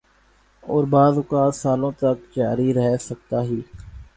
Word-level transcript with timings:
اوربعض 0.63 1.13
اوقات 1.17 1.53
سالوں 1.61 1.91
تک 1.99 2.17
جاری 2.35 2.69
رہ 2.77 2.87
سکتا 3.07 3.39
ہی۔ 3.47 3.59